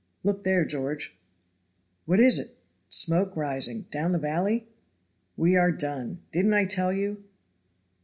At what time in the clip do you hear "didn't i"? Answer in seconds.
6.31-6.65